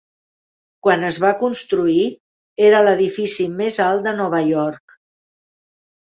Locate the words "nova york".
4.25-4.99